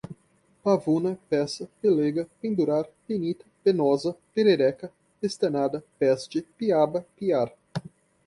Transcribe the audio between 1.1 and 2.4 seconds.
peça, pelêga,